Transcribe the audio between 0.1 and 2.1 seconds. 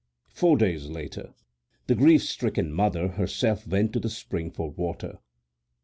Four days later the